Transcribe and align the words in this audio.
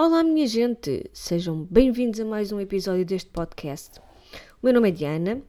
Olá, 0.00 0.22
minha 0.22 0.46
gente! 0.46 1.10
Sejam 1.12 1.66
bem-vindos 1.68 2.20
a 2.20 2.24
mais 2.24 2.52
um 2.52 2.60
episódio 2.60 3.04
deste 3.04 3.30
podcast. 3.30 3.98
O 4.62 4.64
meu 4.64 4.72
nome 4.72 4.90
é 4.90 4.92
Diana 4.92 5.42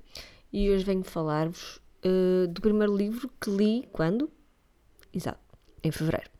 e 0.51 0.71
hoje 0.71 0.83
venho 0.83 1.03
falar-vos 1.03 1.79
uh, 2.03 2.47
do 2.47 2.59
primeiro 2.59 2.97
livro 2.97 3.29
que 3.39 3.51
li 3.51 3.87
quando? 3.91 4.27
Exato, 5.13 5.37
em 5.83 5.91
fevereiro. 5.91 6.31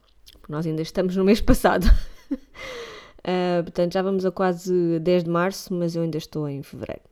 Nós 0.49 0.65
ainda 0.65 0.81
estamos 0.81 1.15
no 1.15 1.23
mês 1.23 1.39
passado. 1.39 1.85
uh, 1.85 3.61
portanto, 3.61 3.93
já 3.93 4.01
vamos 4.01 4.25
a 4.25 4.31
quase 4.31 4.97
10 4.97 5.25
de 5.25 5.29
março, 5.29 5.71
mas 5.71 5.95
eu 5.95 6.01
ainda 6.01 6.17
estou 6.17 6.49
em 6.49 6.63
fevereiro. 6.63 7.03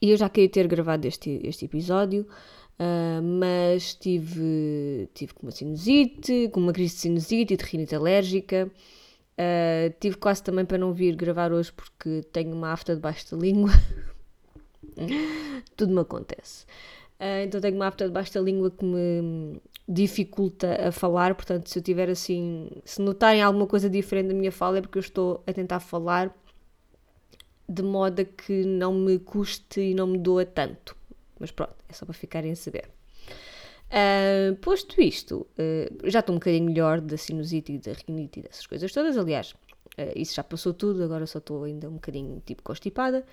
E 0.00 0.12
eu 0.12 0.16
já 0.16 0.28
queria 0.28 0.48
ter 0.48 0.68
gravado 0.68 1.04
este, 1.08 1.40
este 1.42 1.64
episódio, 1.64 2.28
uh, 2.78 3.20
mas 3.20 3.94
tive, 3.94 5.08
tive 5.12 5.34
com 5.34 5.48
uma 5.48 5.50
sinusite, 5.50 6.48
com 6.52 6.60
uma 6.60 6.72
crise 6.72 6.94
de 6.94 7.00
sinusite 7.00 7.54
e 7.54 7.56
de 7.56 7.64
rinite 7.64 7.96
alérgica. 7.96 8.70
Uh, 9.40 9.94
tive 9.98 10.16
quase 10.16 10.42
também 10.42 10.66
para 10.66 10.76
não 10.76 10.92
vir 10.92 11.16
gravar 11.16 11.50
hoje 11.50 11.72
porque 11.72 12.22
tenho 12.30 12.54
uma 12.54 12.72
afta 12.72 12.94
debaixo 12.94 13.34
da 13.34 13.40
língua. 13.40 13.70
Tudo 15.76 15.94
me 15.94 16.00
acontece. 16.00 16.66
Uh, 17.18 17.44
então 17.44 17.58
tenho 17.58 17.76
uma 17.76 17.86
afta 17.86 18.06
debaixo 18.06 18.34
da 18.34 18.40
língua 18.42 18.70
que 18.70 18.84
me 18.84 19.58
dificulta 19.88 20.88
a 20.88 20.92
falar, 20.92 21.34
portanto, 21.34 21.68
se 21.68 21.78
eu 21.78 21.82
tiver 21.82 22.10
assim, 22.10 22.70
se 22.84 23.00
notarem 23.00 23.42
alguma 23.42 23.66
coisa 23.66 23.88
diferente 23.88 24.28
da 24.28 24.34
minha 24.34 24.52
fala 24.52 24.78
é 24.78 24.80
porque 24.82 24.98
eu 24.98 25.00
estou 25.00 25.42
a 25.46 25.52
tentar 25.52 25.80
falar 25.80 26.36
de 27.66 27.82
modo 27.82 28.20
a 28.20 28.24
que 28.24 28.64
não 28.64 28.92
me 28.92 29.18
custe 29.18 29.80
e 29.80 29.94
não 29.94 30.06
me 30.06 30.18
doa 30.18 30.44
tanto. 30.44 30.94
Mas 31.38 31.50
pronto, 31.50 31.74
é 31.88 31.92
só 31.94 32.04
para 32.04 32.12
ficarem 32.12 32.52
a 32.52 32.56
saber. 32.56 32.90
Uh, 33.90 34.54
posto 34.56 35.00
isto, 35.00 35.46
uh, 35.58 36.10
já 36.10 36.20
estou 36.20 36.34
um 36.34 36.38
bocadinho 36.38 36.66
melhor 36.66 37.00
da 37.00 37.16
sinusite 37.16 37.72
e 37.72 37.78
da 37.78 37.92
rinite 37.92 38.38
e 38.38 38.42
dessas 38.42 38.66
coisas 38.66 38.92
todas. 38.92 39.18
Aliás, 39.18 39.52
uh, 39.52 40.12
isso 40.14 40.34
já 40.34 40.44
passou 40.44 40.72
tudo, 40.72 41.02
agora 41.02 41.26
só 41.26 41.38
estou 41.38 41.64
ainda 41.64 41.88
um 41.88 41.94
bocadinho 41.94 42.40
tipo 42.46 42.62
constipada, 42.62 43.24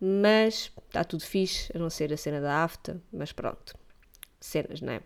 mas 0.00 0.70
está 0.86 1.02
tudo 1.02 1.22
fixe, 1.22 1.72
a 1.74 1.78
não 1.78 1.88
ser 1.88 2.12
a 2.12 2.16
cena 2.16 2.40
da 2.40 2.62
afta, 2.62 3.00
mas 3.12 3.32
pronto, 3.32 3.74
cenas, 4.38 4.80
não 4.82 4.92
é? 4.92 5.00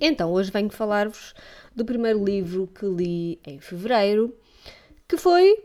Então, 0.00 0.32
hoje 0.32 0.50
venho 0.50 0.70
falar-vos 0.70 1.34
do 1.74 1.84
primeiro 1.84 2.24
livro 2.24 2.66
que 2.68 2.86
li 2.86 3.38
em 3.46 3.60
fevereiro, 3.60 4.34
que 5.06 5.16
foi 5.16 5.62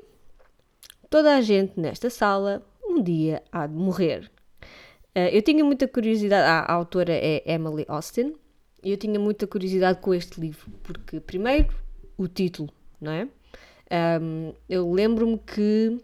Toda 1.12 1.36
a 1.36 1.42
gente 1.42 1.78
nesta 1.78 2.10
sala 2.10 2.66
um 2.82 3.04
dia 3.04 3.44
há 3.52 3.68
de 3.68 3.74
morrer. 3.74 4.32
Uh, 5.14 5.28
eu 5.30 5.42
tinha 5.42 5.62
muita 5.62 5.86
curiosidade, 5.86 6.48
a, 6.48 6.62
a 6.62 6.74
autora 6.74 7.12
é 7.12 7.44
Emily 7.46 7.84
Austin, 7.90 8.34
eu 8.84 8.98
tinha 8.98 9.20
muita 9.20 9.46
curiosidade 9.46 10.00
com 10.00 10.14
este 10.14 10.40
livro, 10.40 10.72
porque, 10.84 11.20
primeiro, 11.20 11.74
o 12.18 12.28
título, 12.28 12.70
não 13.00 13.12
é? 13.12 13.28
Um, 14.22 14.54
eu 14.70 14.92
lembro-me 14.92 15.38
que, 15.38 16.00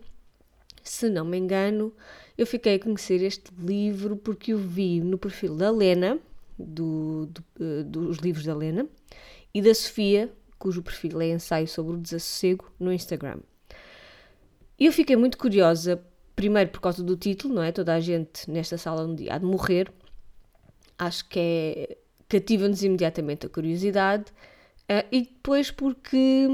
se 0.84 1.10
não 1.10 1.26
me 1.26 1.38
engano, 1.38 1.94
eu 2.38 2.46
fiquei 2.46 2.76
a 2.76 2.80
conhecer 2.80 3.22
este 3.24 3.52
livro 3.58 4.18
porque 4.18 4.54
o 4.54 4.58
vi 4.58 5.00
no 5.00 5.18
perfil 5.18 5.56
da 5.56 5.72
Lena, 5.72 6.20
do, 6.60 7.28
do, 7.28 7.44
uh, 7.60 7.84
dos 7.84 8.18
livros 8.18 8.46
da 8.46 8.56
Lena, 8.56 8.88
e 9.54 9.62
da 9.62 9.74
Sofia, 9.74 10.32
cujo 10.60 10.84
perfil 10.84 11.22
é 11.22 11.30
ensaio 11.30 11.68
sobre 11.68 11.94
o 11.94 11.98
desassossego, 11.98 12.72
no 12.80 12.92
Instagram. 12.92 13.40
E 14.80 14.86
eu 14.86 14.92
fiquei 14.92 15.16
muito 15.16 15.38
curiosa 15.38 16.04
primeiro 16.36 16.70
por 16.70 16.82
causa 16.82 17.02
do 17.04 17.18
título, 17.18 17.56
não 17.56 17.64
é? 17.64 17.72
Toda 17.72 17.96
a 17.96 18.00
gente 18.00 18.50
nesta 18.52 18.78
sala 18.78 19.04
um 19.04 19.16
dia 19.16 19.34
há 19.34 19.38
de 19.40 19.46
morrer. 19.46 19.92
Acho 21.00 21.28
que 21.28 21.40
é 21.40 21.98
cativa-nos 22.28 22.84
imediatamente 22.84 23.46
a 23.46 23.50
curiosidade. 23.50 24.26
Uh, 24.84 25.06
e 25.12 25.22
depois 25.22 25.70
porque 25.70 26.48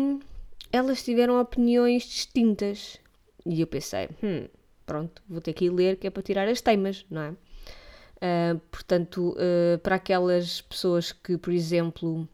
elas 0.71 1.03
tiveram 1.03 1.39
opiniões 1.39 2.03
distintas. 2.03 2.99
E 3.45 3.61
eu 3.61 3.67
pensei, 3.67 4.09
hum, 4.23 4.47
pronto, 4.85 5.21
vou 5.27 5.41
ter 5.41 5.53
que 5.53 5.65
ir 5.65 5.69
ler 5.69 5.97
que 5.97 6.07
é 6.07 6.09
para 6.09 6.23
tirar 6.23 6.47
as 6.47 6.61
teimas, 6.61 7.05
não 7.09 7.21
é? 7.21 7.29
Uh, 7.31 8.59
portanto, 8.71 9.35
uh, 9.37 9.77
para 9.79 9.95
aquelas 9.95 10.61
pessoas 10.61 11.11
que, 11.11 11.37
por 11.37 11.51
exemplo, 11.51 12.27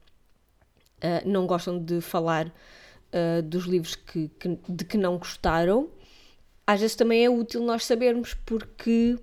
não 1.25 1.47
gostam 1.47 1.81
de 1.81 2.01
falar 2.01 2.53
dos 3.45 3.63
livros 3.63 3.95
que, 3.95 4.29
que, 4.37 4.59
de 4.67 4.83
que 4.83 4.97
não 4.97 5.17
gostaram, 5.17 5.89
às 6.67 6.81
vezes 6.81 6.95
também 6.95 7.25
é 7.25 7.29
útil 7.29 7.63
nós 7.63 7.85
sabermos, 7.85 8.35
porque, 8.45 9.17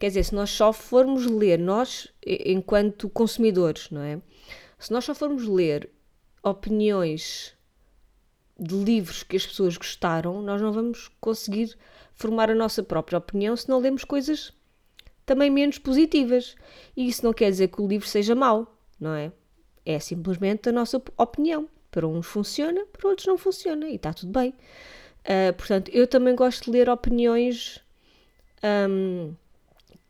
quer 0.00 0.08
dizer, 0.08 0.24
se 0.24 0.34
nós 0.34 0.50
só 0.50 0.72
formos 0.72 1.26
ler, 1.26 1.58
nós, 1.58 2.08
enquanto 2.26 3.08
consumidores, 3.10 3.90
não 3.90 4.00
é? 4.00 4.20
Se 4.78 4.90
nós 4.90 5.04
só 5.04 5.14
formos 5.14 5.46
ler 5.46 5.90
opiniões 6.42 7.54
de 8.58 8.74
livros 8.74 9.22
que 9.22 9.36
as 9.36 9.46
pessoas 9.46 9.76
gostaram, 9.76 10.40
nós 10.40 10.60
não 10.60 10.72
vamos 10.72 11.08
conseguir 11.20 11.76
formar 12.14 12.50
a 12.50 12.54
nossa 12.54 12.82
própria 12.82 13.18
opinião 13.18 13.54
se 13.54 13.68
não 13.68 13.78
lemos 13.78 14.02
coisas 14.02 14.52
também 15.26 15.50
menos 15.50 15.76
positivas. 15.76 16.56
E 16.96 17.06
isso 17.06 17.22
não 17.22 17.34
quer 17.34 17.50
dizer 17.50 17.68
que 17.68 17.82
o 17.82 17.86
livro 17.86 18.08
seja 18.08 18.34
mau, 18.34 18.74
não 18.98 19.14
é? 19.14 19.30
É 19.84 19.98
simplesmente 19.98 20.70
a 20.70 20.72
nossa 20.72 21.00
opinião. 21.18 21.68
Para 21.90 22.08
uns 22.08 22.26
funciona, 22.26 22.86
para 22.86 23.08
outros 23.08 23.26
não 23.26 23.36
funciona 23.36 23.86
e 23.86 23.96
está 23.96 24.14
tudo 24.14 24.32
bem. 24.32 24.54
Uh, 25.24 25.52
portanto, 25.58 25.90
eu 25.92 26.06
também 26.06 26.34
gosto 26.34 26.64
de 26.64 26.70
ler 26.70 26.88
opiniões 26.88 27.80
um, 28.88 29.34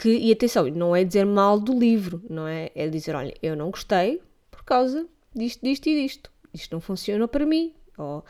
que, 0.00 0.08
e 0.08 0.32
atenção, 0.32 0.66
não 0.68 0.96
é 0.96 1.04
dizer 1.04 1.26
mal 1.26 1.60
do 1.60 1.78
livro, 1.78 2.22
não 2.28 2.48
é? 2.48 2.70
É 2.74 2.88
dizer, 2.88 3.14
olha, 3.14 3.34
eu 3.42 3.54
não 3.54 3.70
gostei 3.70 4.22
por 4.50 4.64
causa 4.64 5.06
disto, 5.34 5.60
disto 5.62 5.88
e 5.88 6.02
disto. 6.02 6.32
Isto 6.54 6.72
não 6.72 6.80
funciona 6.80 7.28
para 7.28 7.44
mim. 7.44 7.74
Ou, 7.98 8.24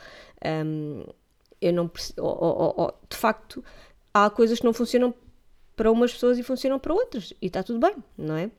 um, 0.65 1.05
eu 1.61 1.71
não 1.71 1.89
ou, 2.17 2.43
ou, 2.43 2.73
ou, 2.75 2.93
de 3.09 3.15
facto, 3.15 3.63
há 4.13 4.29
coisas 4.29 4.59
que 4.59 4.65
não 4.65 4.73
funcionam 4.73 5.13
para 5.73 5.89
umas 5.89 6.11
pessoas 6.11 6.37
e 6.37 6.43
funcionam 6.43 6.77
para 6.77 6.93
outras. 6.93 7.33
E 7.41 7.47
está 7.47 7.63
tudo 7.63 7.79
bem, 7.79 7.95
não 8.17 8.35
é? 8.35 8.51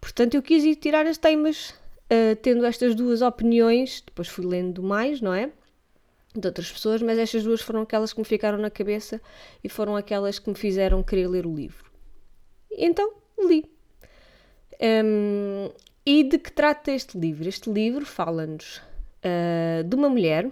Portanto, 0.00 0.34
eu 0.34 0.42
quis 0.42 0.62
ir 0.62 0.76
tirar 0.76 1.04
as 1.04 1.18
temas 1.18 1.70
uh, 1.70 2.36
tendo 2.40 2.64
estas 2.64 2.94
duas 2.94 3.22
opiniões. 3.22 4.04
Depois 4.06 4.28
fui 4.28 4.46
lendo 4.46 4.84
mais, 4.84 5.20
não 5.20 5.34
é? 5.34 5.50
de 6.32 6.46
outras 6.46 6.70
pessoas, 6.70 7.00
mas 7.00 7.18
estas 7.18 7.42
duas 7.42 7.62
foram 7.62 7.80
aquelas 7.80 8.12
que 8.12 8.18
me 8.18 8.24
ficaram 8.24 8.58
na 8.58 8.70
cabeça 8.70 9.20
e 9.64 9.70
foram 9.70 9.96
aquelas 9.96 10.38
que 10.38 10.50
me 10.50 10.54
fizeram 10.54 11.02
querer 11.02 11.26
ler 11.28 11.46
o 11.46 11.54
livro. 11.54 11.85
Então, 12.70 13.12
li. 13.38 13.64
Um, 14.80 15.70
e 16.04 16.22
de 16.22 16.38
que 16.38 16.52
trata 16.52 16.92
este 16.92 17.18
livro? 17.18 17.48
Este 17.48 17.70
livro 17.70 18.04
fala-nos 18.04 18.80
uh, 19.24 19.82
de 19.84 19.96
uma 19.96 20.08
mulher, 20.08 20.50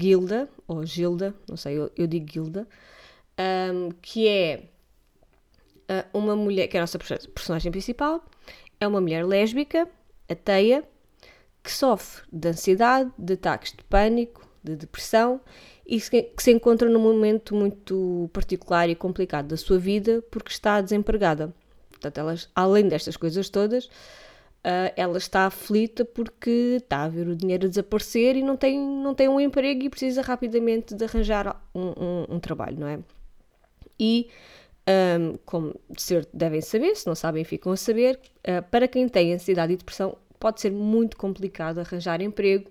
Gilda, 0.00 0.48
ou 0.68 0.84
Gilda, 0.84 1.34
não 1.48 1.56
sei, 1.56 1.78
eu, 1.78 1.90
eu 1.96 2.06
digo 2.06 2.30
Gilda, 2.30 2.68
um, 3.72 3.90
que 4.00 4.28
é 4.28 4.62
uh, 5.90 6.18
uma 6.18 6.36
mulher, 6.36 6.68
que 6.68 6.76
é 6.76 6.80
a 6.80 6.82
nossa 6.82 6.98
personagem 6.98 7.72
principal, 7.72 8.24
é 8.80 8.86
uma 8.86 9.00
mulher 9.00 9.24
lésbica, 9.26 9.88
ateia, 10.28 10.84
que 11.62 11.72
sofre 11.72 12.24
de 12.32 12.48
ansiedade, 12.48 13.10
de 13.18 13.32
ataques 13.32 13.72
de 13.72 13.82
pânico, 13.84 14.46
de 14.62 14.76
depressão 14.76 15.40
e 15.86 16.00
que 16.00 16.42
se 16.42 16.50
encontra 16.50 16.88
num 16.88 17.00
momento 17.00 17.54
muito 17.54 18.28
particular 18.32 18.88
e 18.90 18.94
complicado 18.94 19.46
da 19.46 19.56
sua 19.56 19.78
vida 19.78 20.22
porque 20.30 20.50
está 20.50 20.80
desempregada. 20.80 21.54
Portanto, 21.90 22.18
elas, 22.18 22.50
além 22.54 22.88
destas 22.88 23.16
coisas 23.16 23.48
todas, 23.48 23.86
uh, 23.86 24.92
ela 24.96 25.16
está 25.16 25.46
aflita 25.46 26.04
porque 26.04 26.78
está 26.78 27.04
a 27.04 27.08
ver 27.08 27.28
o 27.28 27.36
dinheiro 27.36 27.68
desaparecer 27.68 28.36
e 28.36 28.42
não 28.42 28.56
tem, 28.56 28.78
não 28.78 29.14
tem 29.14 29.28
um 29.28 29.40
emprego 29.40 29.84
e 29.84 29.88
precisa 29.88 30.22
rapidamente 30.22 30.94
de 30.94 31.04
arranjar 31.04 31.62
um, 31.72 31.86
um, 31.86 32.26
um 32.30 32.40
trabalho, 32.40 32.78
não 32.80 32.88
é? 32.88 32.98
E, 33.98 34.28
um, 35.20 35.38
como 35.44 35.74
devem 36.34 36.60
saber, 36.60 36.96
se 36.96 37.06
não 37.06 37.14
sabem, 37.14 37.44
ficam 37.44 37.72
a 37.72 37.76
saber, 37.76 38.18
uh, 38.40 38.62
para 38.70 38.88
quem 38.88 39.08
tem 39.08 39.32
ansiedade 39.32 39.72
e 39.72 39.76
depressão, 39.76 40.18
pode 40.38 40.60
ser 40.60 40.70
muito 40.70 41.16
complicado 41.16 41.78
arranjar 41.78 42.20
emprego 42.20 42.70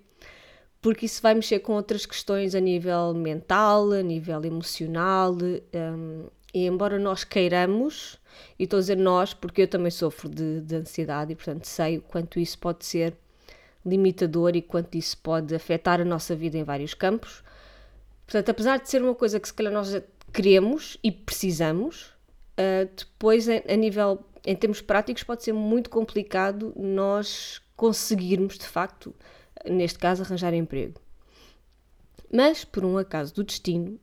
porque 0.85 1.07
isso 1.07 1.19
vai 1.19 1.33
mexer 1.33 1.61
com 1.61 1.73
outras 1.73 2.05
questões 2.05 2.53
a 2.53 2.59
nível 2.59 3.11
mental, 3.15 3.91
a 3.91 4.03
nível 4.03 4.45
emocional, 4.45 5.33
um, 5.33 6.27
e 6.53 6.67
embora 6.67 6.99
nós 6.99 7.23
queiramos, 7.23 8.19
e 8.59 8.65
estou 8.65 8.77
a 8.77 8.81
dizer 8.81 8.95
nós 8.95 9.33
porque 9.33 9.63
eu 9.63 9.67
também 9.67 9.89
sofro 9.89 10.29
de, 10.29 10.61
de 10.61 10.75
ansiedade 10.75 11.31
e 11.31 11.35
portanto 11.35 11.65
sei 11.65 11.97
o 11.97 12.03
quanto 12.03 12.39
isso 12.39 12.59
pode 12.59 12.85
ser 12.85 13.15
limitador 13.83 14.55
e 14.55 14.61
quanto 14.61 14.95
isso 14.95 15.17
pode 15.17 15.55
afetar 15.55 15.99
a 15.99 16.05
nossa 16.05 16.35
vida 16.35 16.55
em 16.55 16.63
vários 16.63 16.93
campos. 16.93 17.43
Portanto, 18.27 18.49
apesar 18.49 18.77
de 18.77 18.87
ser 18.87 19.01
uma 19.01 19.15
coisa 19.15 19.39
que 19.39 19.47
se 19.47 19.55
calhar 19.55 19.73
nós 19.73 19.99
queremos 20.31 20.99
e 21.03 21.11
precisamos, 21.11 22.13
uh, 22.59 22.87
depois 22.95 23.47
a 23.49 23.75
nível, 23.75 24.23
em 24.45 24.55
termos 24.55 24.81
práticos, 24.81 25.23
pode 25.23 25.43
ser 25.43 25.53
muito 25.53 25.89
complicado 25.89 26.71
nós 26.75 27.59
conseguirmos 27.75 28.59
de 28.59 28.67
facto 28.67 29.15
neste 29.69 29.99
caso, 29.99 30.23
arranjar 30.23 30.53
emprego. 30.53 30.99
Mas, 32.31 32.65
por 32.65 32.83
um 32.83 32.97
acaso 32.97 33.33
do 33.33 33.43
destino, 33.43 33.99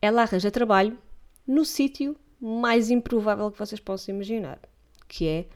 ela 0.00 0.22
arranja 0.22 0.50
trabalho 0.50 0.98
no 1.46 1.64
sítio 1.64 2.16
mais 2.40 2.90
improvável 2.90 3.50
que 3.50 3.58
vocês 3.58 3.80
possam 3.80 4.14
imaginar, 4.14 4.58
que 5.06 5.28
é 5.28 5.46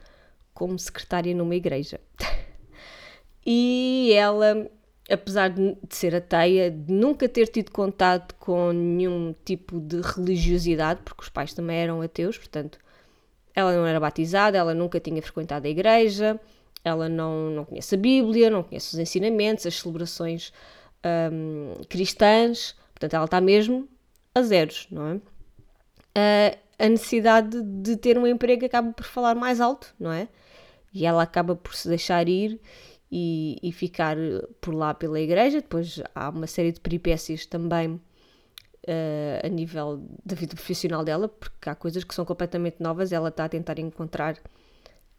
como 0.53 0.79
secretária 0.79 1.35
numa 1.35 1.55
igreja. 1.55 1.99
e 3.45 4.11
ela 4.13 4.69
apesar 5.09 5.49
de, 5.49 5.77
ser 5.89 6.15
ateia, 6.15 6.69
de 6.69 6.91
nunca 6.91 7.27
ter 7.29 7.47
tido 7.47 7.71
contato 7.71 8.35
com 8.35 8.71
nenhum 8.71 9.33
tipo 9.45 9.79
de 9.79 10.01
religiosidade, 10.01 11.01
porque 11.03 11.23
os 11.23 11.29
pais 11.29 11.53
também 11.53 11.77
eram 11.77 12.01
ateus, 12.01 12.37
portanto, 12.37 12.77
ela 13.55 13.73
não 13.73 13.85
era 13.85 13.99
batizada, 13.99 14.57
ela 14.57 14.73
nunca 14.73 14.99
tinha 14.99 15.21
frequentado 15.21 15.65
a 15.65 15.69
igreja, 15.69 16.39
ela 16.87 17.09
não, 17.09 17.49
não 17.51 17.65
conhece 17.65 17.95
a 17.95 17.97
Bíblia, 17.97 18.49
não 18.49 18.63
conhece 18.63 18.93
os 18.93 18.99
ensinamentos, 18.99 19.65
as 19.65 19.75
celebrações 19.75 20.51
um, 21.31 21.73
cristãs, 21.89 22.75
portanto, 22.93 23.13
ela 23.13 23.25
está 23.25 23.41
mesmo 23.41 23.87
a 24.33 24.41
zeros, 24.41 24.87
não 24.91 25.07
é? 25.07 25.15
Uh, 25.15 26.57
a 26.79 26.89
necessidade 26.89 27.61
de 27.61 27.97
ter 27.97 28.17
um 28.17 28.27
emprego 28.27 28.65
acaba 28.65 28.91
por 28.91 29.05
falar 29.05 29.35
mais 29.35 29.59
alto, 29.59 29.93
não 29.99 30.11
é? 30.11 30.27
E 30.93 31.05
ela 31.05 31.23
acaba 31.23 31.55
por 31.55 31.75
se 31.75 31.87
deixar 31.87 32.27
ir 32.27 32.59
e, 33.11 33.57
e 33.61 33.71
ficar 33.71 34.15
por 34.61 34.73
lá 34.73 34.93
pela 34.93 35.19
igreja. 35.19 35.61
Depois 35.61 36.01
há 36.13 36.29
uma 36.29 36.47
série 36.47 36.71
de 36.71 36.79
peripécias 36.79 37.45
também 37.45 37.93
uh, 37.95 38.01
a 39.43 39.47
nível 39.47 40.03
da 40.25 40.35
vida 40.35 40.55
profissional 40.55 41.03
dela, 41.03 41.27
porque 41.27 41.69
há 41.69 41.75
coisas 41.75 42.03
que 42.03 42.13
são 42.13 42.25
completamente 42.25 42.77
novas. 42.79 43.11
Ela 43.11 43.29
está 43.29 43.45
a 43.45 43.49
tentar 43.49 43.79
encontrar 43.79 44.37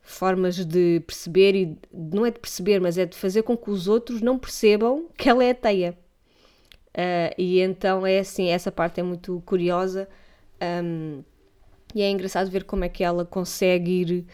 formas 0.08 0.64
de 0.64 1.00
perceber 1.06 1.54
e 1.54 1.78
não 1.92 2.24
é 2.24 2.30
de 2.30 2.38
perceber, 2.38 2.80
mas 2.80 2.96
é 2.96 3.04
de 3.04 3.16
fazer 3.16 3.42
com 3.42 3.56
que 3.56 3.70
os 3.70 3.86
outros 3.86 4.22
não 4.22 4.38
percebam 4.38 5.06
que 5.16 5.28
ela 5.28 5.44
é 5.44 5.50
ateia. 5.50 5.96
Uh, 6.88 7.30
e 7.36 7.60
então 7.60 8.06
é 8.06 8.18
assim, 8.18 8.48
essa 8.48 8.72
parte 8.72 8.98
é 8.98 9.02
muito 9.02 9.42
curiosa 9.44 10.08
um, 10.82 11.22
e 11.94 12.02
é 12.02 12.10
engraçado 12.10 12.50
ver 12.50 12.64
como 12.64 12.84
é 12.84 12.88
que 12.88 13.04
ela 13.04 13.24
consegue 13.24 13.90
ir 13.90 14.26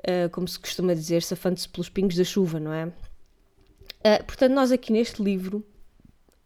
uh, 0.00 0.30
como 0.30 0.46
se 0.46 0.58
costuma 0.58 0.94
dizer, 0.94 1.22
safando-se 1.22 1.68
pelos 1.68 1.88
pingos 1.88 2.16
da 2.16 2.24
chuva, 2.24 2.60
não 2.60 2.72
é? 2.72 2.86
Uh, 2.86 4.24
portanto, 4.24 4.52
nós 4.52 4.70
aqui 4.70 4.92
neste 4.92 5.22
livro 5.22 5.66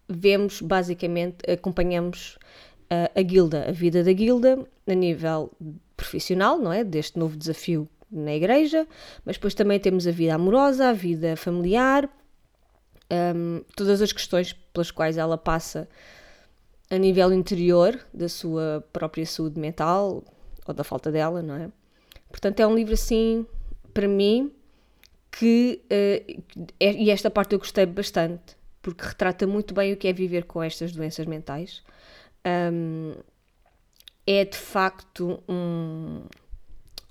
vemos, 0.08 0.62
basicamente, 0.62 1.38
acompanhamos 1.50 2.38
a 3.14 3.22
Guilda, 3.22 3.70
a 3.70 3.72
vida 3.72 4.04
da 4.04 4.12
Guilda, 4.12 4.66
a 4.86 4.94
nível 4.94 5.50
profissional, 5.96 6.58
não 6.58 6.70
é? 6.70 6.84
Deste 6.84 7.18
novo 7.18 7.38
desafio 7.38 7.88
na 8.12 8.34
igreja, 8.34 8.86
mas 9.24 9.36
depois 9.36 9.54
também 9.54 9.80
temos 9.80 10.06
a 10.06 10.10
vida 10.10 10.34
amorosa, 10.34 10.90
a 10.90 10.92
vida 10.92 11.36
familiar, 11.36 12.08
um, 13.34 13.62
todas 13.74 14.02
as 14.02 14.12
questões 14.12 14.52
pelas 14.52 14.90
quais 14.90 15.16
ela 15.16 15.38
passa 15.38 15.88
a 16.90 16.98
nível 16.98 17.32
interior 17.32 17.98
da 18.12 18.28
sua 18.28 18.86
própria 18.92 19.24
saúde 19.24 19.58
mental 19.58 20.22
ou 20.66 20.74
da 20.74 20.84
falta 20.84 21.10
dela, 21.10 21.42
não 21.42 21.56
é? 21.56 21.70
Portanto, 22.28 22.60
é 22.60 22.66
um 22.66 22.74
livro 22.74 22.94
assim, 22.94 23.46
para 23.92 24.08
mim, 24.08 24.52
que. 25.30 25.82
Uh, 25.90 26.42
e 26.80 27.10
esta 27.10 27.30
parte 27.30 27.54
eu 27.54 27.58
gostei 27.58 27.86
bastante, 27.86 28.56
porque 28.80 29.04
retrata 29.04 29.46
muito 29.46 29.74
bem 29.74 29.92
o 29.92 29.96
que 29.96 30.08
é 30.08 30.12
viver 30.12 30.44
com 30.44 30.62
estas 30.62 30.92
doenças 30.92 31.26
mentais. 31.26 31.82
Um, 32.46 33.14
é 34.26 34.44
de 34.44 34.56
facto 34.56 35.42
um, 35.48 36.22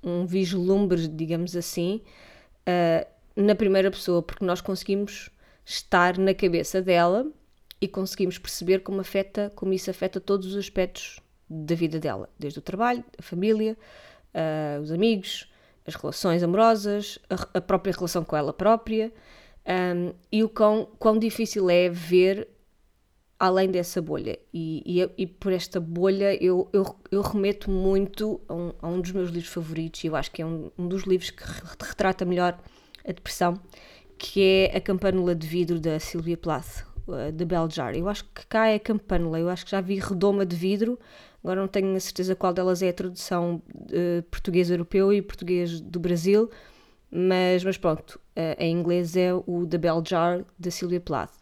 um 0.03 0.25
vislumbre, 0.25 1.07
digamos 1.07 1.55
assim, 1.55 2.01
uh, 2.67 3.07
na 3.35 3.55
primeira 3.55 3.89
pessoa, 3.91 4.21
porque 4.21 4.43
nós 4.43 4.61
conseguimos 4.61 5.29
estar 5.65 6.17
na 6.17 6.33
cabeça 6.33 6.81
dela 6.81 7.25
e 7.79 7.87
conseguimos 7.87 8.37
perceber 8.37 8.79
como 8.79 9.01
afeta, 9.01 9.51
como 9.55 9.73
isso 9.73 9.89
afeta 9.89 10.19
todos 10.19 10.47
os 10.47 10.55
aspectos 10.55 11.19
da 11.49 11.75
vida 11.75 11.99
dela, 11.99 12.29
desde 12.37 12.59
o 12.59 12.61
trabalho, 12.61 13.03
a 13.17 13.21
família, 13.21 13.77
uh, 14.33 14.81
os 14.81 14.91
amigos, 14.91 15.51
as 15.85 15.95
relações 15.95 16.43
amorosas, 16.43 17.19
a, 17.29 17.57
a 17.57 17.61
própria 17.61 17.93
relação 17.93 18.23
com 18.23 18.35
ela 18.35 18.53
própria 18.53 19.11
um, 19.65 20.13
e 20.31 20.43
o 20.43 20.49
quão, 20.49 20.87
quão 20.97 21.17
difícil 21.17 21.69
é 21.69 21.89
ver 21.89 22.47
além 23.41 23.71
dessa 23.71 23.99
bolha. 24.01 24.37
E, 24.53 24.83
e, 24.85 25.09
e 25.17 25.25
por 25.25 25.51
esta 25.51 25.79
bolha 25.79 26.35
eu, 26.43 26.69
eu, 26.71 26.95
eu 27.11 27.21
remeto 27.21 27.71
muito 27.71 28.39
a 28.47 28.53
um, 28.53 28.73
a 28.79 28.87
um, 28.87 29.01
dos 29.01 29.11
meus 29.11 29.31
livros 29.31 29.51
favoritos, 29.51 30.03
e 30.03 30.07
eu 30.07 30.15
acho 30.15 30.29
que 30.31 30.43
é 30.43 30.45
um, 30.45 30.69
um 30.77 30.87
dos 30.87 31.03
livros 31.03 31.31
que 31.31 31.43
retrata 31.79 32.23
melhor 32.23 32.59
a 33.03 33.11
depressão, 33.11 33.59
que 34.15 34.43
é 34.43 34.77
A 34.77 34.79
Campanula 34.79 35.33
de 35.33 35.47
Vidro 35.47 35.79
da 35.79 35.99
Sylvia 35.99 36.37
Plath, 36.37 36.85
de 37.33 37.43
Beljar. 37.43 37.95
Eu 37.95 38.07
acho 38.07 38.23
que 38.25 38.45
cá 38.45 38.67
é 38.67 38.75
a 38.75 38.79
Campanula, 38.79 39.39
eu 39.39 39.49
acho 39.49 39.65
que 39.65 39.71
já 39.71 39.81
vi 39.81 39.95
Redoma 39.99 40.45
de 40.45 40.55
Vidro, 40.55 40.99
Agora 41.43 41.59
não 41.59 41.67
tenho 41.67 41.95
a 41.95 41.99
certeza 41.99 42.35
qual 42.35 42.53
delas 42.53 42.83
é 42.83 42.89
a 42.89 42.93
tradução 42.93 43.61
uh, 43.75 44.21
português 44.29 44.69
europeu 44.69 45.11
e 45.11 45.21
português 45.21 45.81
do 45.81 45.99
Brasil, 45.99 46.51
mas, 47.09 47.63
mas 47.63 47.77
pronto, 47.77 48.19
uh, 48.37 48.55
em 48.59 48.77
inglês 48.77 49.15
é 49.17 49.33
o 49.33 49.65
The 49.65 49.77
Bell 49.79 50.03
Jar, 50.05 50.45
de 50.57 50.69
Sylvia 50.69 51.01
Plath, 51.01 51.33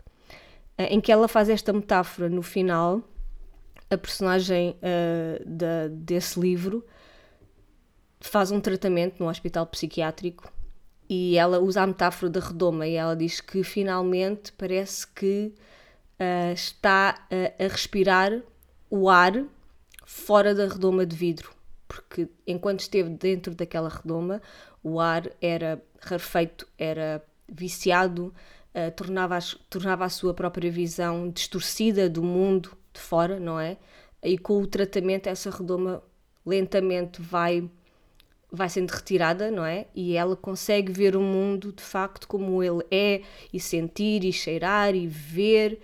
em 0.85 1.01
que 1.01 1.11
ela 1.11 1.27
faz 1.27 1.49
esta 1.49 1.73
metáfora 1.73 2.29
no 2.29 2.41
final, 2.41 3.01
a 3.89 3.97
personagem 3.97 4.77
da, 5.45 5.87
desse 5.89 6.39
livro 6.39 6.85
faz 8.21 8.51
um 8.51 8.59
tratamento 8.59 9.19
num 9.19 9.29
hospital 9.29 9.65
psiquiátrico 9.65 10.51
e 11.09 11.37
ela 11.37 11.59
usa 11.59 11.81
a 11.81 11.87
metáfora 11.87 12.29
da 12.29 12.39
redoma 12.39 12.85
e 12.85 12.93
ela 12.93 13.15
diz 13.15 13.41
que 13.41 13.63
finalmente 13.63 14.51
parece 14.53 15.07
que 15.07 15.53
está 16.53 17.27
a 17.31 17.63
respirar 17.63 18.41
o 18.89 19.09
ar 19.09 19.45
fora 20.05 20.53
da 20.53 20.67
redoma 20.67 21.05
de 21.05 21.15
vidro, 21.15 21.51
porque 21.87 22.27
enquanto 22.45 22.81
esteve 22.81 23.09
dentro 23.09 23.55
daquela 23.55 23.89
redoma, 23.89 24.41
o 24.83 24.99
ar 24.99 25.29
era 25.41 25.81
rarefeito, 26.01 26.67
era 26.77 27.23
viciado, 27.47 28.33
uh, 28.75 28.91
tornava, 28.95 29.35
as, 29.35 29.53
tornava 29.69 30.05
a 30.05 30.09
sua 30.09 30.33
própria 30.33 30.71
visão 30.71 31.29
distorcida 31.29 32.09
do 32.09 32.23
mundo 32.23 32.71
de 32.93 32.99
fora, 32.99 33.39
não 33.39 33.59
é? 33.59 33.77
E 34.23 34.37
com 34.37 34.61
o 34.61 34.67
tratamento, 34.67 35.27
essa 35.27 35.49
redoma 35.49 36.03
lentamente 36.45 37.21
vai 37.21 37.69
vai 38.51 38.67
sendo 38.67 38.89
retirada, 38.89 39.51
não 39.51 39.63
é? 39.63 39.85
E 39.93 40.15
ela 40.17 40.35
consegue 40.35 40.91
ver 40.91 41.15
o 41.15 41.21
mundo 41.21 41.71
de 41.71 41.83
facto 41.83 42.27
como 42.27 42.63
ele 42.63 42.83
é, 42.89 43.21
e 43.53 43.59
sentir, 43.59 44.23
e 44.23 44.33
cheirar, 44.33 44.95
e 44.95 45.05
ver, 45.05 45.79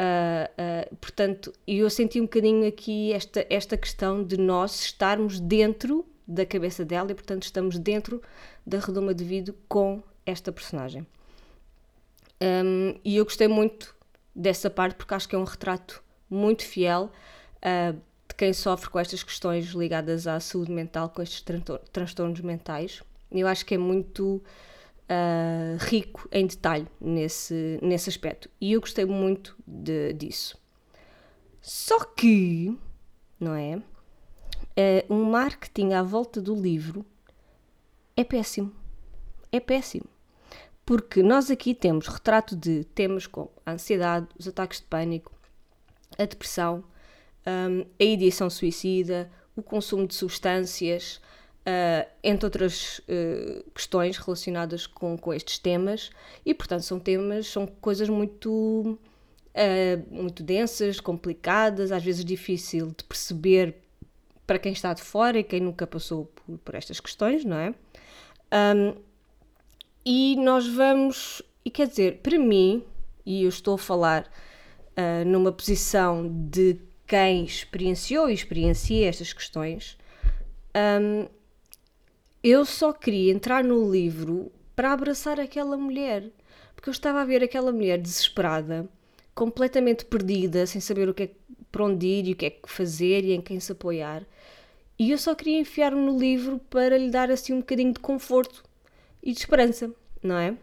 Uh, 0.00 0.92
uh, 0.92 0.96
portanto, 0.96 1.52
eu 1.66 1.90
senti 1.90 2.18
um 2.18 2.24
bocadinho 2.24 2.66
aqui 2.66 3.12
esta, 3.12 3.46
esta 3.50 3.76
questão 3.76 4.24
de 4.24 4.38
nós 4.38 4.80
estarmos 4.80 5.38
dentro 5.38 6.06
da 6.26 6.46
cabeça 6.46 6.86
dela 6.86 7.10
e, 7.10 7.14
portanto, 7.14 7.42
estamos 7.42 7.78
dentro 7.78 8.22
da 8.66 8.78
redoma 8.78 9.12
de 9.12 9.24
vidro 9.24 9.54
com 9.68 10.02
esta 10.24 10.50
personagem. 10.50 11.06
Um, 12.42 12.98
e 13.04 13.16
eu 13.16 13.24
gostei 13.24 13.48
muito 13.48 13.94
dessa 14.34 14.70
parte 14.70 14.96
porque 14.96 15.12
acho 15.14 15.28
que 15.28 15.34
é 15.34 15.38
um 15.38 15.44
retrato 15.44 16.02
muito 16.28 16.64
fiel 16.64 17.10
uh, 17.56 17.92
de 18.28 18.34
quem 18.34 18.52
sofre 18.52 18.88
com 18.88 18.98
estas 18.98 19.22
questões 19.22 19.66
ligadas 19.66 20.26
à 20.26 20.40
saúde 20.40 20.72
mental, 20.72 21.10
com 21.10 21.20
estes 21.20 21.44
transtornos 21.92 22.40
mentais. 22.40 23.02
Eu 23.30 23.46
acho 23.46 23.64
que 23.66 23.74
é 23.74 23.78
muito 23.78 24.42
uh, 25.10 25.76
rico 25.80 26.28
em 26.32 26.46
detalhe 26.46 26.86
nesse, 27.00 27.78
nesse 27.82 28.08
aspecto. 28.08 28.48
E 28.60 28.72
eu 28.72 28.80
gostei 28.80 29.04
muito 29.04 29.56
de, 29.66 30.12
disso. 30.14 30.58
Só 31.60 32.04
que, 32.04 32.76
não 33.38 33.54
é? 33.54 33.76
Uh, 33.76 35.12
um 35.12 35.24
marketing 35.24 35.92
à 35.92 36.02
volta 36.02 36.40
do 36.40 36.54
livro 36.54 37.04
é 38.16 38.24
péssimo. 38.24 38.72
É 39.52 39.60
péssimo. 39.60 40.06
Porque 40.90 41.22
nós 41.22 41.52
aqui 41.52 41.72
temos 41.72 42.08
retrato 42.08 42.56
de 42.56 42.82
temas 42.82 43.24
como 43.24 43.48
a 43.64 43.74
ansiedade, 43.74 44.26
os 44.36 44.48
ataques 44.48 44.80
de 44.80 44.86
pânico, 44.86 45.32
a 46.18 46.24
depressão, 46.24 46.82
um, 47.46 47.86
a 47.96 48.02
ideação 48.02 48.50
suicida, 48.50 49.30
o 49.54 49.62
consumo 49.62 50.04
de 50.04 50.16
substâncias, 50.16 51.20
Uh, 51.60 52.08
entre 52.24 52.46
outras 52.46 53.00
uh, 53.00 53.70
questões 53.72 54.16
relacionadas 54.16 54.86
com, 54.86 55.16
com 55.18 55.32
estes 55.32 55.58
temas, 55.58 56.10
e 56.44 56.54
portanto 56.54 56.82
são 56.82 56.98
temas, 56.98 57.48
são 57.48 57.66
coisas 57.66 58.08
muito, 58.08 58.98
uh, 58.98 58.98
muito 60.10 60.42
densas, 60.42 60.98
complicadas, 60.98 61.92
às 61.92 62.02
vezes 62.02 62.24
difícil 62.24 62.86
de 62.96 63.04
perceber 63.04 63.76
para 64.46 64.58
quem 64.58 64.72
está 64.72 64.94
de 64.94 65.02
fora 65.02 65.38
e 65.38 65.44
quem 65.44 65.60
nunca 65.60 65.86
passou 65.86 66.24
por, 66.24 66.58
por 66.58 66.74
estas 66.74 66.98
questões, 66.98 67.44
não 67.44 67.58
é? 67.58 67.74
Um, 68.74 69.09
e 70.04 70.36
nós 70.36 70.66
vamos, 70.66 71.42
e 71.64 71.70
quer 71.70 71.88
dizer, 71.88 72.18
para 72.18 72.38
mim, 72.38 72.82
e 73.24 73.44
eu 73.44 73.48
estou 73.48 73.74
a 73.74 73.78
falar 73.78 74.30
numa 75.26 75.50
posição 75.50 76.28
de 76.50 76.78
quem 77.06 77.44
experienciou 77.44 78.28
e 78.28 78.34
experiencia 78.34 79.08
estas 79.08 79.32
questões, 79.32 79.98
um, 81.02 81.26
eu 82.42 82.64
só 82.64 82.92
queria 82.92 83.32
entrar 83.32 83.64
no 83.64 83.90
livro 83.90 84.52
para 84.76 84.92
abraçar 84.92 85.40
aquela 85.40 85.76
mulher, 85.76 86.30
porque 86.74 86.88
eu 86.88 86.92
estava 86.92 87.20
a 87.20 87.24
ver 87.24 87.42
aquela 87.42 87.72
mulher 87.72 87.98
desesperada, 87.98 88.88
completamente 89.34 90.04
perdida, 90.04 90.66
sem 90.66 90.80
saber 90.80 91.08
o 91.08 91.14
que 91.14 91.24
é, 91.24 91.30
para 91.70 91.84
onde 91.84 92.06
ir 92.06 92.28
e 92.28 92.32
o 92.32 92.36
que 92.36 92.46
é 92.46 92.50
que 92.50 92.70
fazer 92.70 93.24
e 93.24 93.32
em 93.32 93.40
quem 93.40 93.58
se 93.58 93.72
apoiar. 93.72 94.24
E 94.98 95.10
eu 95.10 95.18
só 95.18 95.34
queria 95.34 95.60
enfiar-me 95.60 96.00
no 96.00 96.18
livro 96.18 96.60
para 96.70 96.96
lhe 96.96 97.10
dar 97.10 97.30
assim 97.30 97.54
um 97.54 97.60
bocadinho 97.60 97.92
de 97.92 98.00
conforto 98.00 98.62
e 99.22 99.32
de 99.32 99.38
esperança, 99.38 99.90
não 100.22 100.36
é? 100.36 100.56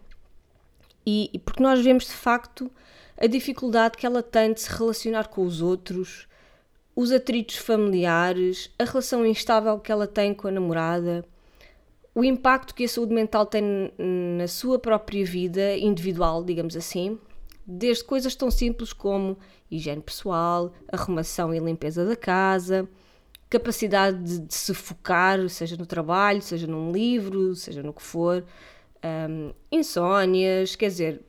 E, 1.05 1.29
e 1.33 1.39
porque 1.39 1.63
nós 1.63 1.83
vemos 1.83 2.05
de 2.05 2.13
facto 2.13 2.71
a 3.17 3.27
dificuldade 3.27 3.97
que 3.97 4.05
ela 4.05 4.21
tem 4.21 4.53
de 4.53 4.61
se 4.61 4.69
relacionar 4.69 5.27
com 5.27 5.45
os 5.45 5.61
outros, 5.61 6.27
os 6.95 7.11
atritos 7.11 7.57
familiares, 7.57 8.71
a 8.77 8.83
relação 8.83 9.25
instável 9.25 9.79
que 9.79 9.91
ela 9.91 10.07
tem 10.07 10.33
com 10.33 10.47
a 10.47 10.51
namorada, 10.51 11.25
o 12.13 12.23
impacto 12.23 12.73
que 12.73 12.83
a 12.83 12.87
saúde 12.87 13.13
mental 13.13 13.45
tem 13.45 13.93
na 14.37 14.47
sua 14.47 14.79
própria 14.79 15.23
vida 15.23 15.77
individual, 15.77 16.43
digamos 16.43 16.75
assim, 16.75 17.19
desde 17.65 18.03
coisas 18.03 18.35
tão 18.35 18.49
simples 18.49 18.91
como 18.91 19.37
higiene 19.69 20.01
pessoal, 20.01 20.73
arrumação 20.91 21.53
e 21.53 21.59
limpeza 21.59 22.05
da 22.05 22.15
casa, 22.15 22.89
capacidade 23.49 24.21
de, 24.21 24.39
de 24.39 24.53
se 24.53 24.73
focar, 24.73 25.47
seja 25.49 25.77
no 25.77 25.85
trabalho, 25.85 26.41
seja 26.41 26.67
num 26.67 26.91
livro, 26.91 27.55
seja 27.55 27.81
no 27.81 27.93
que 27.93 28.01
for, 28.01 28.43
um, 29.29 29.53
insónias, 29.71 30.75
quer 30.75 30.87
dizer, 30.87 31.21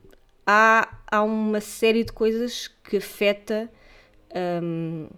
há, 0.47 0.99
há 1.11 1.23
uma 1.23 1.61
série 1.61 2.05
de 2.05 2.13
coisas 2.13 2.69
que 2.69 2.97
afeta 2.97 3.71
um, 4.63 5.09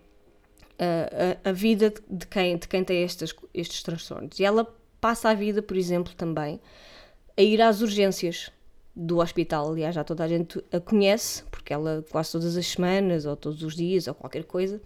a, 0.78 1.50
a, 1.50 1.52
vida 1.52 1.92
de 2.08 2.26
quem, 2.26 2.56
de 2.56 2.66
quem 2.66 2.82
tem 2.82 3.02
estes, 3.02 3.34
estes 3.54 3.82
transtornos. 3.82 4.38
E 4.38 4.44
ela 4.44 4.66
passa 5.00 5.30
a 5.30 5.34
vida, 5.34 5.62
por 5.62 5.76
exemplo, 5.76 6.14
também 6.14 6.60
a 7.36 7.42
ir 7.42 7.60
às 7.62 7.80
urgências 7.80 8.50
do 8.94 9.18
hospital. 9.18 9.70
Aliás, 9.70 9.94
já 9.94 10.04
toda 10.04 10.24
a 10.24 10.28
gente 10.28 10.62
a 10.72 10.80
conhece, 10.80 11.44
porque 11.44 11.72
ela 11.72 12.04
quase 12.10 12.32
todas 12.32 12.56
as 12.56 12.66
semanas, 12.66 13.24
ou 13.24 13.36
todos 13.36 13.62
os 13.62 13.74
dias, 13.74 14.06
ou 14.06 14.14
qualquer 14.14 14.44
coisa, 14.44 14.80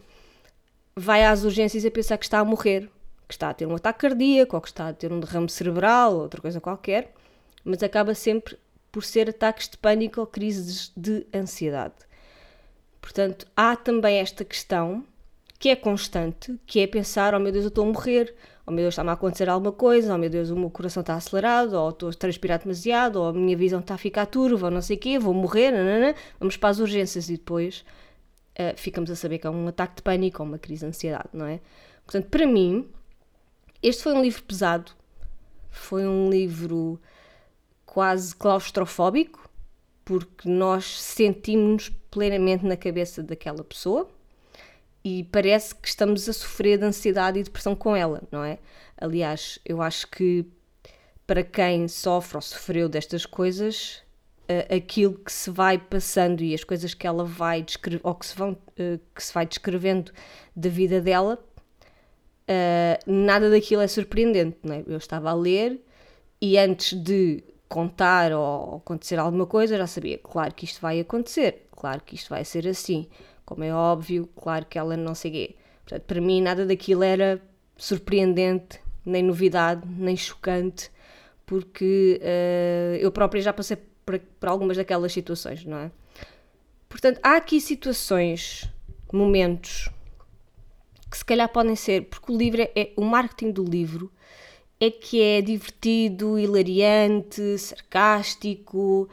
vai 0.97 1.25
às 1.25 1.45
urgências 1.45 1.85
a 1.85 1.91
pensar 1.91 2.19
que 2.19 2.25
está 2.25 2.39
a 2.39 2.45
morrer, 2.45 2.89
que 3.27 3.35
está 3.35 3.51
a 3.51 3.55
ter 3.55 3.67
um 3.67 3.75
ataque 3.75 4.01
cardíaco, 4.01 4.57
ou 4.57 4.63
que 4.63 4.69
está 4.69 4.89
a 4.89 4.93
ter 4.93 5.13
um 5.13 5.21
derrame 5.21 5.49
cerebral, 5.49 6.15
ou 6.15 6.23
outra 6.23 6.41
coisa 6.41 6.61
qualquer, 6.61 7.13
mas 7.65 7.83
acaba 7.83 8.15
sempre 8.15 8.57
por 8.93 9.03
ser 9.03 9.29
ataques 9.31 9.69
de 9.69 9.77
pânico 9.77 10.21
ou 10.21 10.27
crises 10.27 10.93
de 10.97 11.27
ansiedade. 11.35 11.95
Portanto, 13.01 13.47
há 13.57 13.75
também 13.77 14.19
esta 14.19 14.45
questão 14.45 15.05
que 15.59 15.69
é 15.69 15.77
constante, 15.77 16.59
que 16.67 16.81
é 16.81 16.87
pensar, 16.87 17.35
oh 17.35 17.41
meu 17.41 17.51
Deus, 17.51 17.65
eu 17.65 17.69
estou 17.69 17.85
a 17.85 17.93
morrer, 17.93 18.35
oh 18.67 18.71
meu 18.71 18.85
Deus, 18.85 18.95
está-me 18.95 19.11
a 19.11 19.15
acontecer 19.15 19.49
alguma 19.49 19.73
coisa, 19.73 20.15
oh 20.15 20.19
meu 20.19 20.31
Deus, 20.31 20.51
o 20.51 20.57
meu 20.57 20.71
coração 20.71 21.01
está 21.01 21.15
acelerado, 21.15 21.75
ou 21.75 21.91
estou 21.91 22.11
a 22.11 22.13
transpirar 22.13 22.59
demasiado, 22.61 23.17
ou 23.17 23.29
a 23.29 23.33
minha 23.33 23.57
visão 23.57 23.81
está 23.81 23.95
a 23.95 23.99
ficar 23.99 24.27
turva, 24.27 24.67
ou 24.67 24.71
não 24.71 24.83
sei 24.83 24.97
o 24.97 25.01
quê, 25.01 25.19
vou 25.19 25.35
morrer, 25.35 25.71
nanana. 25.71 26.15
vamos 26.39 26.57
para 26.57 26.69
as 26.69 26.79
urgências 26.79 27.29
e 27.29 27.33
depois 27.33 27.85
uh, 28.59 28.77
ficamos 28.77 29.11
a 29.11 29.17
saber 29.17 29.39
que 29.39 29.47
é 29.47 29.51
um 29.51 29.69
ataque 29.69 29.97
de 29.97 30.03
pânico 30.03 30.43
ou 30.43 30.49
uma 30.49 30.59
crise 30.59 30.81
de 30.81 30.87
ansiedade, 30.87 31.29
não 31.33 31.47
é? 31.47 31.61
Portanto, 32.05 32.29
para 32.29 32.47
mim, 32.47 32.89
este 33.83 34.03
foi 34.03 34.13
um 34.13 34.23
livro 34.23 34.43
pesado, 34.43 34.93
foi 35.71 36.07
um 36.07 36.31
livro 36.31 37.01
quase 37.87 38.35
claustrofóbico, 38.35 39.49
porque 40.05 40.49
nós 40.49 41.01
sentimos-nos 41.01 41.89
plenamente 42.11 42.65
na 42.65 42.77
cabeça 42.77 43.23
daquela 43.23 43.65
pessoa 43.65 44.09
e 45.03 45.25
parece 45.25 45.75
que 45.75 45.89
estamos 45.89 46.29
a 46.29 46.33
sofrer 46.33 46.79
de 46.79 46.85
ansiedade 46.85 47.39
e 47.39 47.43
depressão 47.43 47.75
com 47.75 47.95
ela, 47.95 48.23
não 48.31 48.45
é? 48.45 48.59
Aliás, 48.97 49.59
eu 49.65 49.83
acho 49.83 50.07
que 50.09 50.47
para 51.27 51.43
quem 51.43 51.89
sofre 51.89 52.37
ou 52.37 52.43
sofreu 52.43 52.89
destas 52.89 53.27
coisas, 53.27 54.03
uh, 54.49 54.75
aquilo 54.75 55.15
que 55.15 55.33
se 55.33 55.51
vai 55.51 55.79
passando 55.79 56.43
e 56.43 56.55
as 56.55 56.65
coisas 56.65 56.95
que 56.95 57.07
ela 57.07 57.25
vai 57.25 57.63
descrever, 57.63 58.01
ou 58.03 58.15
que 58.15 58.27
se, 58.27 58.37
vão, 58.37 58.53
uh, 58.53 59.01
que 59.15 59.23
se 59.23 59.33
vai 59.33 59.47
descrevendo 59.47 60.13
da 60.55 60.69
vida 60.69 61.01
dela, 61.01 61.39
uh, 62.49 63.11
nada 63.11 63.51
daquilo 63.51 63.83
é 63.83 63.89
surpreendente, 63.89 64.59
não 64.63 64.75
é? 64.75 64.85
Eu 64.87 64.97
estava 64.97 65.31
a 65.31 65.35
ler 65.35 65.81
e 66.41 66.59
antes 66.59 66.93
de 67.01 67.43
contar 67.69 68.33
ou 68.33 68.77
acontecer 68.77 69.19
alguma 69.19 69.47
coisa, 69.47 69.77
já 69.77 69.87
sabia, 69.87 70.19
claro 70.19 70.55
que 70.55 70.65
isto 70.65 70.81
vai 70.81 71.01
acontecer, 71.01 71.67
claro 71.73 72.03
que 72.05 72.15
isto 72.15 72.31
vai 72.31 72.45
ser 72.45 72.69
assim 72.69 73.09
como 73.45 73.63
é 73.63 73.73
óbvio, 73.75 74.29
claro 74.37 74.65
que 74.67 74.79
ela 74.79 74.97
não 74.97 75.15
sei. 75.15 75.57
Portanto, 75.85 76.07
para 76.07 76.21
mim 76.21 76.41
nada 76.41 76.65
daquilo 76.65 77.03
era 77.03 77.41
surpreendente, 77.77 78.81
nem 79.05 79.23
novidade, 79.23 79.83
nem 79.87 80.17
chocante, 80.17 80.91
porque 81.45 82.21
uh, 82.23 82.97
eu 82.97 83.13
própria 83.13 83.43
já 83.43 83.53
passei 83.53 83.77
por, 84.05 84.19
por, 84.19 84.49
algumas 84.49 84.77
daquelas 84.77 85.13
situações, 85.13 85.65
não 85.65 85.79
é? 85.79 85.91
Portanto, 86.89 87.19
há 87.23 87.37
aqui 87.37 87.61
situações, 87.61 88.69
momentos, 89.13 89.89
que 91.11 91.19
se 91.19 91.25
calhar 91.25 91.49
podem 91.49 91.77
ser, 91.77 92.07
porque 92.07 92.33
o 92.33 92.37
livro 92.37 92.63
é, 92.63 92.71
é 92.75 92.93
o 92.97 93.05
marketing 93.05 93.51
do 93.53 93.65
livro 93.65 94.11
é 94.81 94.91
que 94.91 95.21
é 95.23 95.41
divertido, 95.41 96.39
hilariante, 96.39 97.59
sarcástico, 97.59 99.09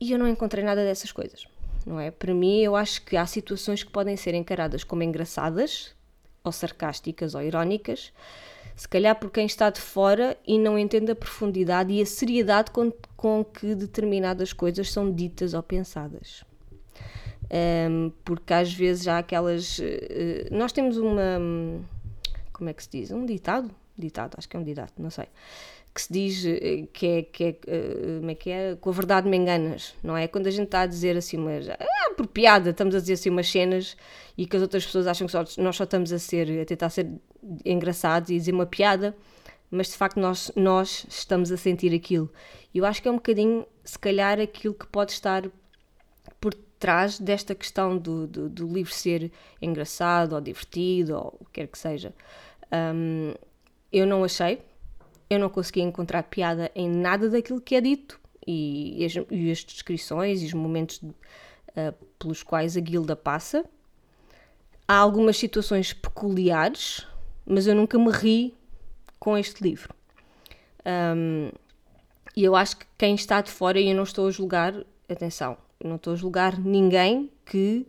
e 0.00 0.12
eu 0.12 0.18
não 0.18 0.28
encontrei 0.28 0.64
nada 0.64 0.84
dessas 0.84 1.12
coisas 1.12 1.46
não 1.86 2.00
é? 2.00 2.10
Para 2.10 2.34
mim, 2.34 2.58
eu 2.58 2.74
acho 2.74 3.02
que 3.02 3.16
há 3.16 3.24
situações 3.24 3.84
que 3.84 3.90
podem 3.90 4.16
ser 4.16 4.34
encaradas 4.34 4.82
como 4.82 5.04
engraçadas, 5.04 5.94
ou 6.42 6.50
sarcásticas, 6.50 7.34
ou 7.34 7.42
irónicas, 7.42 8.12
se 8.76 8.86
calhar 8.86 9.18
por 9.18 9.30
quem 9.30 9.46
está 9.46 9.70
de 9.70 9.80
fora 9.80 10.36
e 10.46 10.58
não 10.58 10.78
entende 10.78 11.10
a 11.10 11.16
profundidade 11.16 11.92
e 11.92 12.02
a 12.02 12.06
seriedade 12.06 12.70
com, 12.70 12.92
com 13.16 13.42
que 13.42 13.74
determinadas 13.74 14.52
coisas 14.52 14.92
são 14.92 15.10
ditas 15.10 15.54
ou 15.54 15.62
pensadas. 15.62 16.44
Um, 17.90 18.12
porque 18.24 18.52
às 18.52 18.72
vezes 18.72 19.08
há 19.08 19.18
aquelas. 19.18 19.78
Uh, 19.78 19.82
nós 20.50 20.72
temos 20.72 20.98
uma. 20.98 21.40
Como 22.52 22.68
é 22.68 22.74
que 22.74 22.82
se 22.82 22.90
diz? 22.90 23.10
Um 23.10 23.24
ditado? 23.24 23.70
Ditado, 23.96 24.34
acho 24.36 24.48
que 24.48 24.56
é 24.56 24.60
um 24.60 24.64
ditado, 24.64 24.92
não 24.98 25.10
sei 25.10 25.26
que 25.96 26.02
se 26.02 26.12
diz 26.12 26.44
eh, 26.44 26.86
que 26.92 27.06
é, 27.06 27.22
que 27.22 27.44
é, 27.44 27.56
eh, 27.66 28.18
como 28.18 28.30
é 28.30 28.34
que 28.34 28.50
é, 28.50 28.76
com 28.78 28.90
a 28.90 28.92
verdade 28.92 29.26
me 29.30 29.36
enganas, 29.38 29.94
não 30.02 30.14
é? 30.14 30.28
Quando 30.28 30.46
a 30.46 30.50
gente 30.50 30.66
está 30.66 30.82
a 30.82 30.86
dizer 30.86 31.16
assim, 31.16 31.38
mas 31.38 31.70
ah, 31.70 31.78
por 32.14 32.26
piada, 32.26 32.68
estamos 32.68 32.94
a 32.94 33.00
dizer 33.00 33.14
assim 33.14 33.30
umas 33.30 33.48
cenas 33.48 33.96
e 34.36 34.46
que 34.46 34.54
as 34.54 34.60
outras 34.60 34.84
pessoas 34.84 35.06
acham 35.06 35.26
que 35.26 35.32
só, 35.32 35.42
nós 35.56 35.74
só 35.74 35.84
estamos 35.84 36.12
a 36.12 36.18
ser, 36.18 36.60
a 36.60 36.66
tentar 36.66 36.90
ser 36.90 37.10
engraçados 37.64 38.30
e 38.30 38.36
dizer 38.36 38.52
uma 38.52 38.66
piada, 38.66 39.16
mas 39.70 39.88
de 39.88 39.94
facto 39.94 40.18
nós, 40.18 40.50
nós 40.54 41.06
estamos 41.08 41.50
a 41.50 41.56
sentir 41.56 41.94
aquilo. 41.94 42.30
E 42.72 42.78
eu 42.78 42.84
acho 42.84 43.02
que 43.02 43.08
é 43.08 43.10
um 43.10 43.16
bocadinho, 43.16 43.66
se 43.84 43.98
calhar, 43.98 44.40
aquilo 44.40 44.74
que 44.74 44.86
pode 44.86 45.12
estar 45.12 45.44
por 46.40 46.54
trás 46.78 47.18
desta 47.18 47.54
questão 47.54 47.96
do, 47.96 48.26
do, 48.26 48.48
do 48.48 48.66
livro 48.66 48.92
ser 48.92 49.32
engraçado 49.60 50.34
ou 50.34 50.40
divertido 50.40 51.16
ou 51.16 51.38
o 51.40 51.44
que 51.46 51.52
quer 51.52 51.66
que 51.68 51.78
seja. 51.78 52.14
Um, 52.72 53.34
eu 53.92 54.06
não 54.06 54.24
achei, 54.24 54.60
eu 55.30 55.38
não 55.38 55.48
consegui 55.48 55.80
encontrar 55.80 56.22
piada 56.24 56.70
em 56.74 56.88
nada 56.88 57.28
daquilo 57.28 57.60
que 57.60 57.74
é 57.74 57.80
dito 57.80 58.20
e, 58.46 59.04
as, 59.04 59.14
e 59.30 59.50
as 59.50 59.64
descrições 59.64 60.42
e 60.42 60.46
os 60.46 60.52
momentos 60.52 60.98
uh, 60.98 61.14
pelos 62.18 62.42
quais 62.42 62.76
a 62.76 62.80
guilda 62.80 63.16
passa. 63.16 63.64
Há 64.86 64.96
algumas 64.96 65.36
situações 65.36 65.92
peculiares, 65.92 67.06
mas 67.46 67.66
eu 67.66 67.74
nunca 67.74 67.98
me 67.98 68.10
ri 68.10 68.54
com 69.18 69.36
este 69.38 69.62
livro. 69.62 69.94
Um, 70.84 71.50
e 72.36 72.44
eu 72.44 72.54
acho 72.54 72.76
que 72.76 72.86
quem 72.98 73.14
está 73.14 73.40
de 73.40 73.50
fora, 73.50 73.80
e 73.80 73.88
eu 73.88 73.96
não 73.96 74.02
estou 74.02 74.28
a 74.28 74.30
julgar, 74.30 74.74
atenção, 75.08 75.56
não 75.82 75.96
estou 75.96 76.12
a 76.12 76.16
julgar 76.16 76.58
ninguém 76.58 77.30
que, 77.44 77.86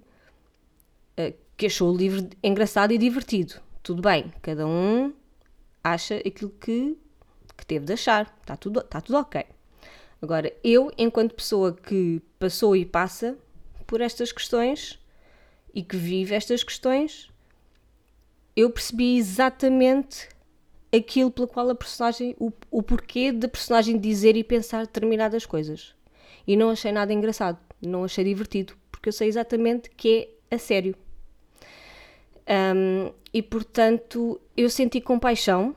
uh, 1.19 1.33
que 1.57 1.65
achou 1.65 1.93
o 1.93 1.97
livro 1.97 2.29
engraçado 2.43 2.91
e 2.91 2.97
divertido. 2.97 3.55
Tudo 3.83 4.01
bem, 4.01 4.31
cada 4.41 4.65
um 4.65 5.13
acha 5.83 6.15
aquilo 6.17 6.51
que 6.51 6.97
que 7.57 7.65
teve 7.65 7.85
de 7.85 7.93
achar, 7.93 8.31
está 8.41 8.55
tudo, 8.55 8.81
está 8.81 9.01
tudo 9.01 9.17
ok. 9.17 9.43
Agora, 10.21 10.53
eu, 10.63 10.91
enquanto 10.97 11.33
pessoa 11.33 11.73
que 11.73 12.21
passou 12.39 12.75
e 12.75 12.85
passa 12.85 13.37
por 13.85 13.99
estas 13.99 14.31
questões 14.31 14.99
e 15.73 15.83
que 15.83 15.97
vive 15.97 16.35
estas 16.35 16.63
questões, 16.63 17.29
eu 18.57 18.71
percebi 18.71 19.17
exatamente 19.17 20.27
aquilo 20.91 21.29
pelo 21.29 21.47
qual 21.47 21.69
a 21.69 21.75
personagem, 21.75 22.35
o, 22.39 22.51
o 22.71 22.81
porquê 22.81 23.31
da 23.31 23.47
personagem 23.47 23.99
dizer 23.99 24.35
e 24.35 24.43
pensar 24.43 24.87
determinadas 24.87 25.45
coisas. 25.45 25.93
E 26.47 26.57
não 26.57 26.71
achei 26.71 26.91
nada 26.91 27.13
engraçado, 27.13 27.59
não 27.79 28.03
achei 28.03 28.23
divertido, 28.23 28.73
porque 28.91 29.09
eu 29.09 29.13
sei 29.13 29.27
exatamente 29.27 29.91
que 29.91 30.27
é 30.49 30.55
a 30.55 30.57
sério. 30.57 30.95
Um, 32.49 33.11
e 33.31 33.43
portanto, 33.43 34.41
eu 34.55 34.71
senti 34.71 35.01
compaixão 35.01 35.75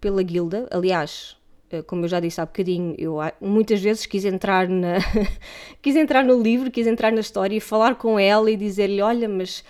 pela 0.00 0.22
guilda. 0.22 0.66
Aliás, 0.70 1.36
eh, 1.70 1.82
como 1.82 2.04
eu 2.04 2.08
já 2.08 2.18
disse 2.18 2.40
há 2.40 2.46
bocadinho, 2.46 2.94
eu 2.96 3.18
muitas 3.42 3.82
vezes 3.82 4.06
quis 4.06 4.24
entrar 4.24 4.68
na 4.68 4.98
quis 5.82 5.96
entrar 5.96 6.24
no 6.24 6.40
livro, 6.40 6.70
quis 6.70 6.86
entrar 6.86 7.12
na 7.12 7.20
história 7.20 7.56
e 7.56 7.60
falar 7.60 7.96
com 7.96 8.18
ela 8.18 8.50
e 8.50 8.56
dizer-lhe, 8.56 9.02
olha, 9.02 9.28
mas 9.28 9.62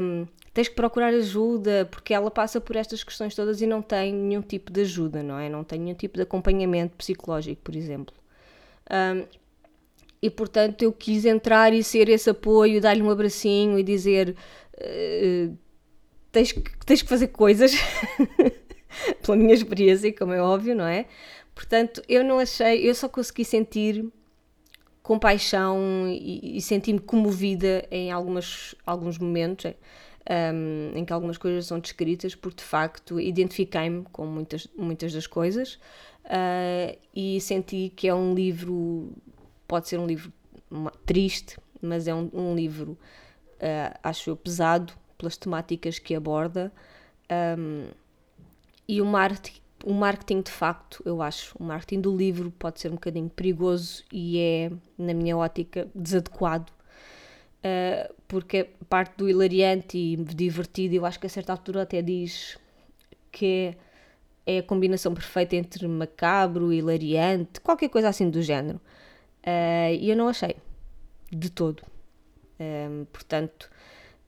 um, 0.00 0.26
tens 0.60 0.68
que 0.68 0.74
procurar 0.74 1.14
ajuda 1.14 1.88
porque 1.90 2.12
ela 2.12 2.30
passa 2.30 2.60
por 2.60 2.76
estas 2.76 3.02
questões 3.02 3.34
todas 3.34 3.62
e 3.62 3.66
não 3.66 3.80
tem 3.80 4.12
nenhum 4.12 4.42
tipo 4.42 4.70
de 4.70 4.82
ajuda, 4.82 5.22
não 5.22 5.38
é? 5.38 5.48
Não 5.48 5.64
tem 5.64 5.80
nenhum 5.80 5.94
tipo 5.94 6.16
de 6.16 6.22
acompanhamento 6.22 6.96
psicológico, 6.98 7.62
por 7.62 7.74
exemplo. 7.74 8.14
Um, 8.90 9.24
e 10.20 10.28
portanto 10.28 10.82
eu 10.82 10.92
quis 10.92 11.24
entrar 11.24 11.72
e 11.72 11.82
ser 11.82 12.10
esse 12.10 12.28
apoio, 12.28 12.78
dar-lhe 12.78 13.00
um 13.00 13.08
abracinho 13.08 13.78
e 13.78 13.82
dizer 13.82 14.36
uh, 14.76 15.56
tens, 16.30 16.52
que, 16.52 16.62
tens 16.84 17.00
que 17.00 17.08
fazer 17.08 17.28
coisas 17.28 17.72
pela 19.24 19.38
minha 19.38 19.54
experiência, 19.54 20.12
como 20.12 20.34
é 20.34 20.42
óbvio, 20.42 20.76
não 20.76 20.84
é? 20.84 21.06
Portanto, 21.54 22.02
eu 22.06 22.22
não 22.22 22.38
achei, 22.38 22.86
eu 22.86 22.94
só 22.94 23.08
consegui 23.08 23.46
sentir 23.46 24.04
compaixão 25.02 26.06
e, 26.06 26.58
e 26.58 26.60
senti-me 26.60 27.00
comovida 27.00 27.86
em 27.90 28.12
algumas, 28.12 28.74
alguns 28.84 29.16
momentos 29.16 29.72
um, 30.28 30.96
em 30.96 31.04
que 31.04 31.12
algumas 31.12 31.38
coisas 31.38 31.66
são 31.66 31.78
descritas, 31.78 32.34
porque 32.34 32.58
de 32.58 32.64
facto 32.64 33.20
identifiquei-me 33.20 34.04
com 34.12 34.26
muitas, 34.26 34.68
muitas 34.76 35.12
das 35.12 35.26
coisas 35.26 35.74
uh, 36.26 36.98
e 37.14 37.40
senti 37.40 37.92
que 37.94 38.08
é 38.08 38.14
um 38.14 38.34
livro, 38.34 39.12
pode 39.66 39.88
ser 39.88 39.98
um 39.98 40.06
livro 40.06 40.32
triste, 41.04 41.58
mas 41.80 42.06
é 42.06 42.14
um, 42.14 42.30
um 42.32 42.54
livro, 42.54 42.92
uh, 42.92 43.98
acho 44.02 44.30
eu, 44.30 44.36
pesado 44.36 44.92
pelas 45.16 45.36
temáticas 45.36 45.98
que 45.98 46.14
aborda. 46.14 46.72
Um, 47.58 47.88
e 48.88 49.00
o 49.00 49.06
marketing, 49.06 49.60
o 49.84 49.94
marketing, 49.94 50.42
de 50.42 50.50
facto, 50.50 51.02
eu 51.04 51.22
acho, 51.22 51.56
o 51.58 51.64
marketing 51.64 52.00
do 52.00 52.16
livro 52.16 52.50
pode 52.58 52.80
ser 52.80 52.88
um 52.88 52.94
bocadinho 52.94 53.28
perigoso 53.28 54.02
e 54.12 54.38
é, 54.38 54.72
na 54.98 55.14
minha 55.14 55.36
ótica, 55.36 55.88
desadequado. 55.94 56.72
Uh, 57.62 58.14
porque 58.26 58.70
parte 58.88 59.16
do 59.18 59.28
hilariante 59.28 59.98
e 59.98 60.16
divertido, 60.16 60.94
eu 60.94 61.04
acho 61.04 61.20
que 61.20 61.26
a 61.26 61.30
certa 61.30 61.52
altura 61.52 61.82
até 61.82 62.00
diz 62.00 62.58
que 63.30 63.76
é 64.46 64.58
a 64.58 64.62
combinação 64.62 65.12
perfeita 65.12 65.56
entre 65.56 65.86
macabro, 65.86 66.72
hilariante, 66.72 67.60
qualquer 67.60 67.88
coisa 67.88 68.08
assim 68.08 68.30
do 68.30 68.40
género. 68.42 68.80
Uh, 69.42 69.92
e 69.98 70.10
eu 70.10 70.16
não 70.16 70.28
achei, 70.28 70.56
de 71.30 71.50
todo. 71.50 71.82
Um, 72.58 73.04
portanto, 73.12 73.70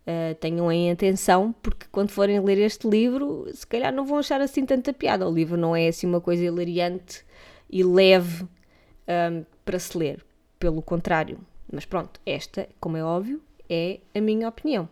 uh, 0.07 0.35
tenham 0.37 0.71
em 0.71 0.91
atenção, 0.91 1.55
porque 1.63 1.87
quando 1.91 2.11
forem 2.11 2.41
ler 2.41 2.59
este 2.59 2.89
livro, 2.89 3.47
se 3.53 3.67
calhar 3.67 3.93
não 3.93 4.05
vão 4.05 4.19
achar 4.19 4.41
assim 4.41 4.65
tanta 4.65 4.93
piada. 4.93 5.29
O 5.29 5.35
livro 5.35 5.57
não 5.57 5.75
é 5.75 5.89
assim 5.89 6.07
uma 6.07 6.21
coisa 6.21 6.45
hilariante 6.45 7.25
e 7.71 7.83
leve 7.83 8.45
um, 8.45 9.45
para 9.65 9.79
se 9.79 9.97
ler, 9.97 10.25
pelo 10.59 10.83
contrário. 10.83 11.39
Mas 11.73 11.87
pronto, 11.87 12.21
esta, 12.27 12.69
como 12.79 12.99
é 12.99 13.03
óbvio, 13.03 13.43
é 13.69 14.01
a 14.15 14.21
minha 14.21 14.47
opinião. 14.47 14.89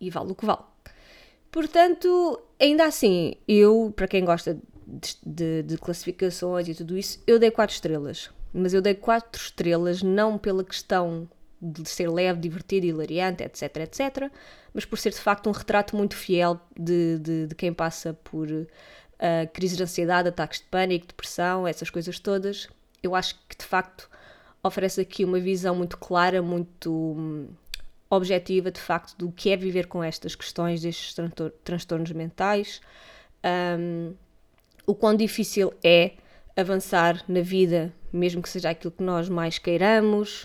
E 0.00 0.08
vale 0.08 0.32
o 0.32 0.34
que 0.34 0.46
vale. 0.46 0.62
Portanto, 1.50 2.40
ainda 2.58 2.86
assim, 2.86 3.34
eu, 3.46 3.92
para 3.94 4.08
quem 4.08 4.24
gosta 4.24 4.58
de, 4.86 5.16
de, 5.24 5.62
de, 5.62 5.78
classificações 5.78 6.66
e 6.66 6.74
tudo 6.74 6.96
isso, 6.96 7.22
eu 7.26 7.38
dei 7.38 7.50
4 7.50 7.74
estrelas. 7.74 8.30
Mas 8.54 8.72
eu 8.72 8.80
dei 8.80 8.94
4 8.94 9.40
estrelas 9.40 10.02
não 10.02 10.38
pela 10.38 10.64
questão 10.64 11.28
de 11.60 11.88
ser 11.88 12.10
leve, 12.10 12.40
divertido, 12.40 12.86
hilariante, 12.86 13.44
etc, 13.44 13.76
etc, 13.76 14.32
mas 14.74 14.84
por 14.84 14.98
ser 14.98 15.10
de 15.10 15.20
facto 15.20 15.48
um 15.48 15.52
retrato 15.52 15.94
muito 15.94 16.16
fiel 16.16 16.58
de, 16.76 17.18
de, 17.18 17.46
de 17.48 17.54
quem 17.54 17.72
passa 17.72 18.14
por 18.24 18.48
uh, 18.50 18.66
crises 19.52 19.76
de 19.76 19.82
ansiedade, 19.84 20.28
ataques 20.28 20.58
de 20.58 20.66
pânico, 20.66 21.06
depressão, 21.06 21.68
essas 21.68 21.88
coisas 21.88 22.18
todas. 22.18 22.68
Eu 23.00 23.14
acho 23.14 23.38
que 23.48 23.56
de 23.56 23.64
facto 23.64 24.10
oferece 24.64 25.00
aqui 25.00 25.24
uma 25.24 25.40
visão 25.40 25.74
muito 25.74 25.98
clara, 25.98 26.40
muito 26.40 26.92
hum, 26.92 27.48
objetiva 28.08 28.70
de 28.70 28.80
facto 28.80 29.16
do 29.16 29.32
que 29.32 29.50
é 29.50 29.56
viver 29.56 29.86
com 29.86 30.02
estas 30.02 30.34
questões, 30.34 30.82
destes 30.82 31.16
transtornos 31.64 32.12
mentais, 32.12 32.80
um, 33.78 34.14
o 34.86 34.94
quão 34.94 35.16
difícil 35.16 35.72
é 35.82 36.12
avançar 36.56 37.24
na 37.26 37.40
vida, 37.40 37.92
mesmo 38.12 38.40
que 38.40 38.48
seja 38.48 38.70
aquilo 38.70 38.92
que 38.92 39.02
nós 39.02 39.28
mais 39.28 39.58
queiramos, 39.58 40.44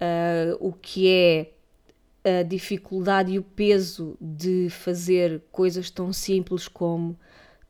uh, 0.00 0.56
o 0.60 0.72
que 0.72 1.08
é 1.08 1.50
a 2.40 2.42
dificuldade 2.42 3.32
e 3.32 3.38
o 3.38 3.42
peso 3.42 4.18
de 4.20 4.68
fazer 4.68 5.40
coisas 5.52 5.90
tão 5.90 6.12
simples 6.12 6.66
como 6.66 7.16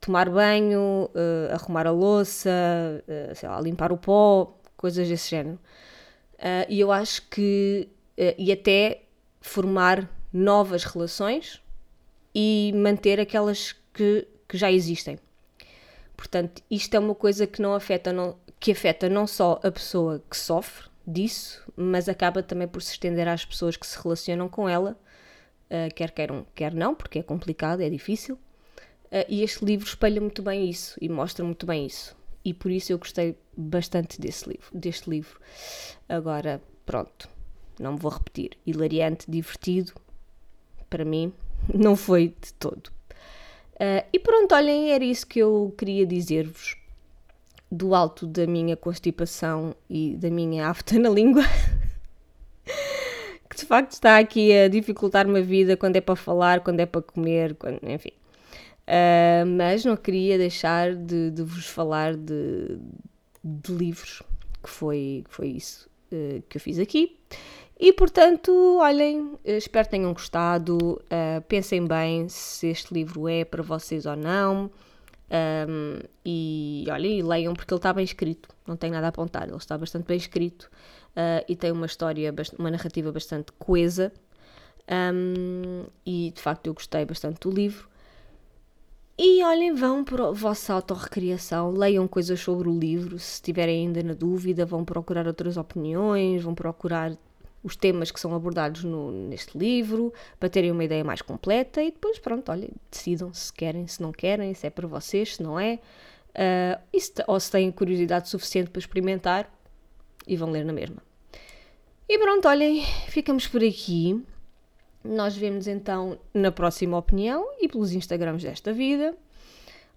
tomar 0.01 0.31
banho, 0.31 1.11
uh, 1.15 1.53
arrumar 1.53 1.87
a 1.87 1.91
louça, 1.91 2.51
uh, 3.07 3.47
lá, 3.47 3.61
limpar 3.61 3.93
o 3.93 3.99
pó, 3.99 4.56
coisas 4.77 5.09
desse 5.09 5.31
género. 5.31 5.59
e 6.69 6.81
eu 6.81 6.93
acho 6.93 7.23
que, 7.29 7.89
e 8.39 8.53
até 8.53 9.03
formar 9.41 10.11
novas 10.33 10.85
relações 10.85 11.63
e 12.35 12.73
manter 12.75 13.19
aquelas 13.19 13.75
que, 13.95 14.27
que 14.47 14.59
já 14.59 14.71
existem. 14.71 15.19
Portanto, 16.17 16.63
isto 16.71 16.95
é 16.95 16.99
uma 16.99 17.15
coisa 17.15 17.47
que 17.47 17.63
não 17.63 17.75
afeta, 17.75 18.13
não, 18.13 18.37
que 18.59 18.73
afeta 18.73 19.09
não 19.09 19.27
só 19.27 19.61
a 19.63 19.71
pessoa 19.71 20.23
que 20.31 20.37
sofre 20.37 20.89
disso, 21.07 21.63
mas 21.77 22.09
acaba 22.09 22.43
também 22.43 22.67
por 22.67 22.83
se 22.83 22.93
estender 22.93 23.29
às 23.29 23.45
pessoas 23.45 23.77
que 23.77 23.87
se 23.87 23.99
relacionam 24.03 24.49
com 24.49 24.69
ela, 24.69 24.99
uh, 25.71 25.95
quer 25.95 26.11
queiram, 26.11 26.47
quer 26.55 26.75
não, 26.75 26.95
porque 26.95 27.19
é 27.19 27.23
complicado, 27.23 27.81
é 27.81 27.89
difícil. 27.89 28.35
Uh, 29.07 29.25
e 29.29 29.43
este 29.43 29.65
livro 29.65 29.87
espelha 29.87 30.21
muito 30.21 30.43
bem 30.43 30.69
isso 30.69 30.99
e 31.01 31.09
mostra 31.09 31.45
muito 31.45 31.65
bem 31.65 31.87
isso. 31.87 32.17
E 32.47 32.55
por 32.55 32.71
isso 32.71 32.93
eu 32.93 32.99
gostei 32.99 33.37
bastante 33.57 34.21
desse 34.21 34.49
livro, 34.49 34.67
deste 34.73 35.11
livro. 35.11 35.41
Agora, 36.09 36.63
pronto, 36.87 37.29
não 37.77 37.95
me 37.95 37.99
vou 37.99 38.13
repetir, 38.13 38.53
hilariante, 38.65 39.29
divertido, 39.29 39.93
para 40.89 41.05
mim, 41.05 41.33
não 41.75 41.97
foi 41.97 42.29
de 42.41 42.55
todo. 42.55 42.87
Uh, 43.75 44.07
e 44.13 44.21
pronto, 44.21 44.55
olhem, 44.55 44.93
era 44.93 45.05
isso 45.05 45.27
que 45.27 45.41
eu 45.41 45.75
queria 45.77 46.07
dizer-vos 46.07 46.77
do 47.69 47.97
alto 47.97 48.29
da 48.29 48.47
minha 48.47 48.77
constipação 48.77 49.75
e 49.91 50.15
da 50.15 50.31
minha 50.31 50.69
afta 50.69 51.01
na 51.01 51.09
língua. 51.09 51.43
que 53.51 53.57
de 53.57 53.67
facto 53.67 53.91
está 53.91 54.19
aqui 54.19 54.57
a 54.57 54.69
dificultar-me 54.69 55.41
a 55.41 55.43
vida 55.43 55.77
quando 55.77 55.97
é 55.97 56.01
para 56.01 56.15
falar, 56.15 56.61
quando 56.61 56.79
é 56.79 56.87
para 56.87 57.03
comer, 57.03 57.57
quando, 57.57 57.81
enfim. 57.91 58.13
Uh, 58.87 59.45
mas 59.45 59.85
não 59.85 59.97
queria 59.97 60.39
deixar 60.39 60.95
de, 60.95 61.33
de 61.33 61.43
vos 61.43 61.67
falar 61.67 62.17
de, 62.17 62.79
de, 63.43 63.73
livros, 63.73 64.23
que 64.63 64.71
foi, 64.71 65.25
foi 65.29 65.49
isso 65.49 65.91
uh, 66.13 66.41
que 66.49 66.57
eu 66.57 66.61
fiz 66.61 66.79
aqui. 66.79 67.19
E 67.79 67.93
portanto, 67.93 68.79
olhem, 68.79 69.33
espero 69.45 69.87
que 69.87 69.91
tenham 69.91 70.13
gostado. 70.13 70.77
Uh, 70.77 71.43
pensem 71.49 71.85
bem 71.85 72.29
se 72.29 72.69
este 72.69 72.95
livro 72.95 73.29
é 73.29 73.45
para 73.45 73.63
vocês 73.63 74.07
ou 74.07 74.17
não. 74.17 74.71
Um, 75.29 75.99
e 76.25 76.85
olhem, 76.89 77.21
leiam 77.23 77.53
porque 77.53 77.75
ele 77.75 77.79
está 77.81 77.93
bem 77.93 78.05
escrito, 78.05 78.49
não 78.65 78.77
tem 78.77 78.93
nada 78.93 79.07
a 79.07 79.09
apontar, 79.09 79.49
ele 79.49 79.57
está 79.57 79.77
bastante 79.77 80.07
bem 80.07 80.17
escrito 80.17 80.71
e 81.49 81.57
tem 81.57 81.73
uma 81.73 81.87
história, 81.87 82.33
uma 82.57 82.71
narrativa 82.71 83.11
bastante 83.11 83.51
coesa. 83.59 84.13
Um, 84.89 85.87
e 86.05 86.31
de 86.31 86.41
facto 86.41 86.69
eu 86.69 86.75
gostei 86.75 87.05
bastante 87.05 87.41
do 87.41 87.51
livro. 87.51 87.89
E 89.19 89.43
olhem, 89.43 89.73
vão 89.73 90.05
para 90.05 90.29
a 90.29 90.31
vossa 90.31 90.75
autorrecriação, 90.75 91.71
leiam 91.71 92.07
coisas 92.07 92.39
sobre 92.39 92.69
o 92.69 92.79
livro, 92.79 93.19
se 93.19 93.35
estiverem 93.35 93.87
ainda 93.87 94.03
na 94.03 94.13
dúvida, 94.13 94.67
vão 94.67 94.85
procurar 94.85 95.27
outras 95.27 95.57
opiniões, 95.57 96.43
vão 96.43 96.55
procurar 96.55 97.17
os 97.65 97.75
temas 97.75 98.11
que 98.11 98.21
são 98.21 98.35
abordados 98.35 98.85
no, 98.85 99.11
neste 99.11 99.57
livro, 99.57 100.13
para 100.39 100.51
terem 100.51 100.71
uma 100.71 100.85
ideia 100.85 101.03
mais 101.03 101.23
completa 101.23 101.83
e 101.83 101.91
depois, 101.91 102.19
pronto, 102.19 102.53
olha, 102.53 102.69
decidam 102.91 103.33
se 103.33 103.51
querem, 103.51 103.87
se 103.87 104.03
não 104.03 104.13
querem, 104.13 104.53
se 104.53 104.67
é 104.67 104.71
para 104.71 104.87
vocês, 104.87 105.37
se 105.37 105.43
não 105.43 105.59
é, 105.59 105.81
uh, 106.35 107.01
se, 107.01 107.13
ou 107.27 107.41
se 107.41 107.51
têm 107.51 107.73
curiosidade 107.73 108.29
suficiente 108.29 108.71
para 108.71 108.81
experimentar 108.81 109.51
e 110.29 110.37
vão 110.37 110.51
ler 110.51 110.65
na 110.65 110.75
mesma. 110.75 111.03
E 112.07 112.19
pronto, 112.19 112.47
olhem, 112.47 112.85
ficamos 113.09 113.49
por 113.49 113.65
aqui. 113.65 114.23
Nós 115.09 115.37
vemos 115.37 115.67
então 115.67 116.19
na 116.35 116.51
próxima 116.51 116.99
opinião 116.99 117.47
e 117.61 117.69
pelos 117.69 117.93
Instagrams 117.93 118.43
desta 118.43 118.73
vida. 118.73 119.15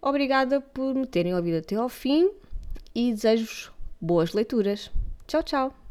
Obrigada 0.02 0.62
por 0.62 0.96
me 0.96 1.06
terem 1.06 1.36
ouvido 1.36 1.58
até 1.58 1.76
ao 1.76 1.90
fim 1.90 2.32
e 2.96 3.12
desejo-vos 3.12 3.72
boas 4.00 4.34
leituras. 4.34 4.92
Tchau, 5.28 5.44
tchau! 5.44 5.89